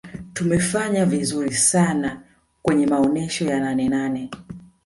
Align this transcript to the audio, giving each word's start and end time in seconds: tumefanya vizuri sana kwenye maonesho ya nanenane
tumefanya 0.33 1.05
vizuri 1.05 1.53
sana 1.53 2.23
kwenye 2.63 2.87
maonesho 2.87 3.45
ya 3.45 3.59
nanenane 3.59 4.29